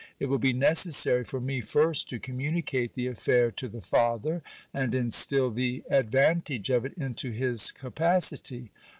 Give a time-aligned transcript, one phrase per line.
[0.19, 4.41] It will be necessary for me; fi st to communicate the affair to the father,
[4.73, 8.71] and instil the advantage of it into his capacity.